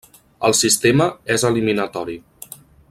[0.47, 1.07] El sistema
[1.37, 2.19] és eliminatori.